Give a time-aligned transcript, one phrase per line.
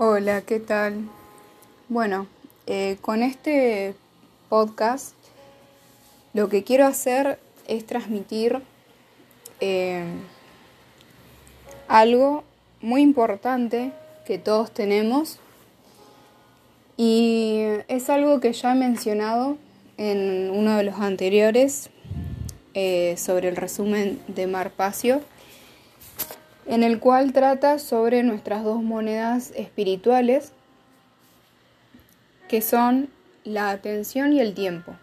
[0.00, 1.08] Hola, ¿qué tal?
[1.88, 2.28] Bueno,
[2.68, 3.96] eh, con este
[4.48, 5.16] podcast
[6.34, 8.62] lo que quiero hacer es transmitir
[9.58, 10.04] eh,
[11.88, 12.44] algo
[12.80, 13.90] muy importante
[14.24, 15.40] que todos tenemos
[16.96, 19.58] y es algo que ya he mencionado
[19.96, 21.90] en uno de los anteriores
[22.74, 25.22] eh, sobre el resumen de Marpacio
[26.68, 30.52] en el cual trata sobre nuestras dos monedas espirituales,
[32.46, 33.08] que son
[33.44, 34.94] la atención y el tiempo.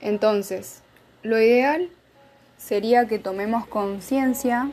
[0.00, 0.82] Entonces,
[1.24, 1.90] lo ideal
[2.56, 4.70] sería que tomemos conciencia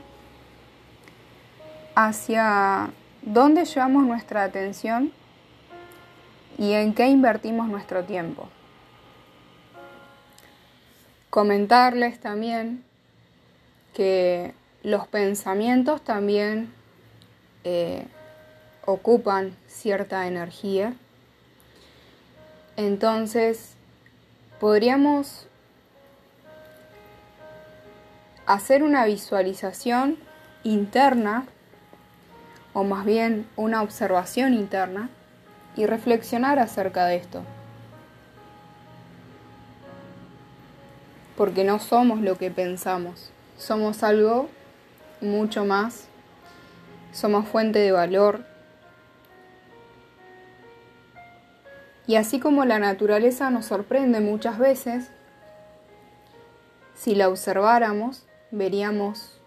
[1.96, 2.92] hacia
[3.24, 5.12] dónde llevamos nuestra atención
[6.60, 8.50] y en qué invertimos nuestro tiempo.
[11.32, 12.84] Comentarles también
[13.96, 16.72] que los pensamientos también
[17.64, 18.06] eh,
[18.86, 20.94] ocupan cierta energía.
[22.78, 23.74] Entonces,
[24.60, 25.48] podríamos
[28.46, 30.18] hacer una visualización
[30.64, 31.46] interna,
[32.74, 35.10] o más bien una observación interna,
[35.76, 37.44] y reflexionar acerca de esto.
[41.38, 44.50] Porque no somos lo que pensamos, somos algo
[45.22, 46.08] mucho más,
[47.12, 48.46] somos fuente de valor.
[52.08, 55.12] Y así como la naturaleza nos sorprende muchas veces,
[56.96, 59.40] si la observáramos, veríamos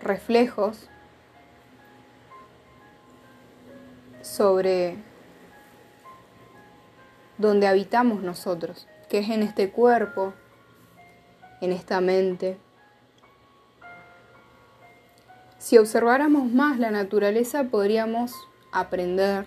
[0.00, 0.88] reflejos
[4.22, 4.96] sobre
[7.38, 10.34] donde habitamos nosotros, que es en este cuerpo,
[11.60, 12.58] en esta mente.
[15.68, 18.32] Si observáramos más la naturaleza podríamos
[18.72, 19.44] aprender.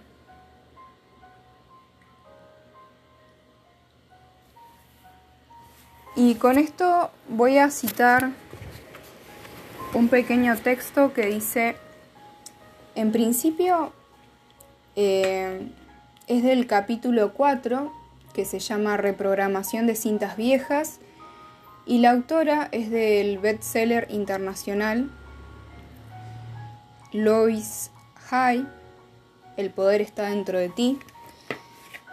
[6.15, 8.29] Y con esto voy a citar
[9.95, 11.75] un pequeño texto que dice,
[12.93, 13.91] en principio
[14.95, 15.71] eh,
[16.27, 17.91] es del capítulo 4,
[18.31, 20.99] que se llama Reprogramación de cintas viejas,
[21.87, 25.09] y la autora es del bestseller internacional
[27.13, 27.91] Lois
[28.29, 28.65] Hay,
[29.57, 30.97] El poder está dentro de ti,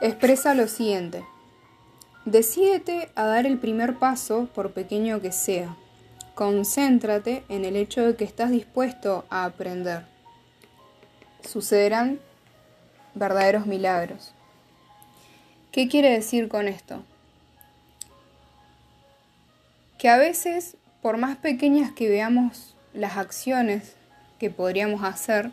[0.00, 1.24] expresa lo siguiente.
[2.24, 5.76] Decídete a dar el primer paso, por pequeño que sea.
[6.34, 10.04] Concéntrate en el hecho de que estás dispuesto a aprender.
[11.48, 12.18] Sucederán
[13.14, 14.34] verdaderos milagros.
[15.70, 17.04] ¿Qué quiere decir con esto?
[19.96, 23.94] Que a veces, por más pequeñas que veamos las acciones
[24.38, 25.50] que podríamos hacer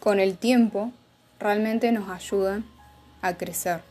[0.00, 0.92] con el tiempo
[1.38, 2.64] realmente nos ayudan
[3.22, 3.82] a crecer.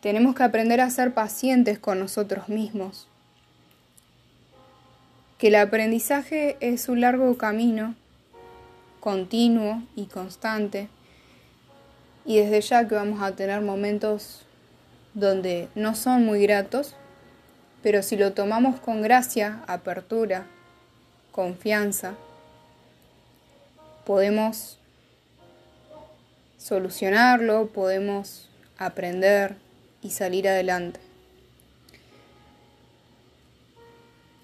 [0.00, 3.06] Tenemos que aprender a ser pacientes con nosotros mismos,
[5.38, 7.94] que el aprendizaje es un largo camino,
[9.00, 10.88] continuo y constante,
[12.24, 14.46] y desde ya que vamos a tener momentos
[15.12, 16.94] donde no son muy gratos,
[17.82, 20.46] pero si lo tomamos con gracia, apertura
[21.32, 22.14] confianza,
[24.04, 24.78] podemos
[26.58, 28.48] solucionarlo, podemos
[28.78, 29.56] aprender
[30.02, 31.00] y salir adelante.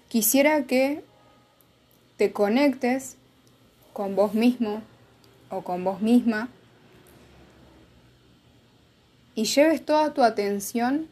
[0.09, 1.03] Quisiera que
[2.17, 3.17] te conectes
[3.93, 4.81] con vos mismo
[5.49, 6.49] o con vos misma
[9.35, 11.07] y lleves toda tu atención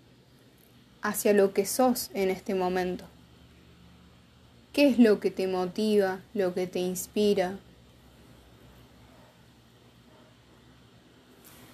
[1.01, 3.05] hacia lo que sos en este momento.
[4.75, 7.53] ¿Qué es lo que te motiva, lo que te inspira?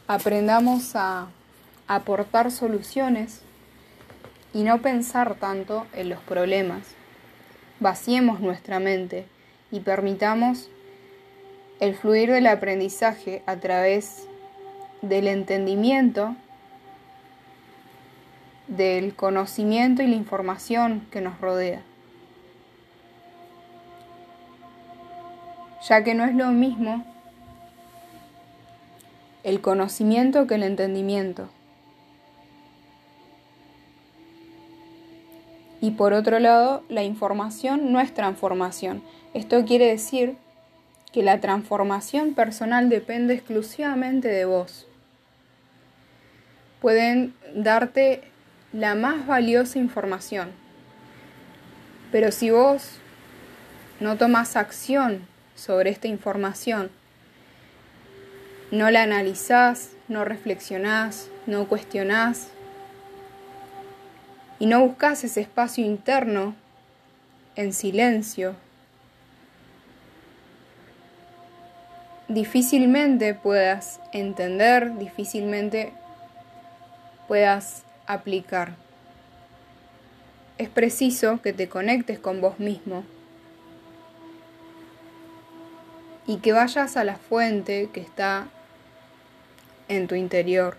[0.08, 1.30] Aprendamos a
[1.88, 3.42] aportar soluciones
[4.54, 6.90] y no pensar tanto en los problemas.
[7.80, 9.26] Vaciemos nuestra mente
[9.72, 10.70] y permitamos
[11.80, 14.28] el fluir del aprendizaje a través
[15.02, 16.36] del entendimiento,
[18.68, 21.82] del conocimiento y la información que nos rodea.
[25.88, 27.06] Ya que no es lo mismo
[29.44, 31.50] el conocimiento que el entendimiento.
[35.82, 39.02] Y por otro lado, la información no es transformación.
[39.34, 40.38] Esto quiere decir
[41.12, 44.88] que la transformación personal depende exclusivamente de vos.
[46.82, 48.24] Pueden darte
[48.74, 50.52] la más valiosa información,
[52.12, 53.00] pero si vos
[54.00, 55.31] no tomas acción
[55.61, 56.90] sobre esta información.
[58.72, 62.47] No la analizás, no reflexionás, no cuestionás
[64.58, 66.55] y no buscas ese espacio interno
[67.55, 68.55] en silencio,
[72.28, 75.93] difícilmente puedas entender, difícilmente
[77.28, 78.73] puedas aplicar.
[80.58, 83.03] Es preciso que te conectes con vos mismo
[86.28, 88.47] y que vayas a la fuente que está
[89.88, 90.78] en tu interior,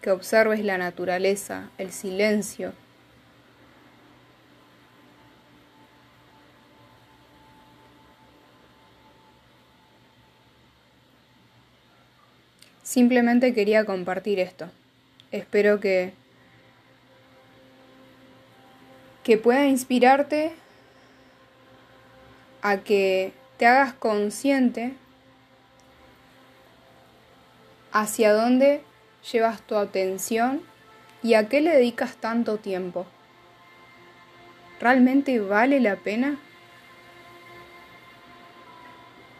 [0.00, 2.72] que observes la naturaleza, el silencio,
[12.88, 14.70] Simplemente quería compartir esto.
[15.30, 16.14] Espero que
[19.22, 20.52] que pueda inspirarte
[22.62, 24.94] a que te hagas consciente
[27.92, 28.82] hacia dónde
[29.30, 30.62] llevas tu atención
[31.22, 33.04] y a qué le dedicas tanto tiempo.
[34.80, 36.38] ¿Realmente vale la pena?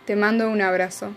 [0.05, 1.13] Te mando un abrazo.